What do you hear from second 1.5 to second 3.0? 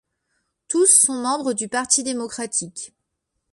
du Parti démocratique.